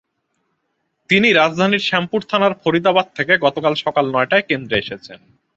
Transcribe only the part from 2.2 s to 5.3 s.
থানার ফরিদাবাদ থেকে গতকাল সকাল নয়টায় কেন্দ্রে এসেছেন।